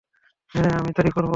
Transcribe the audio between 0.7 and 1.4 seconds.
আমি তাই করবো।